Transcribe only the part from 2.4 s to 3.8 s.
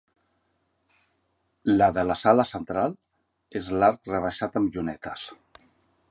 central és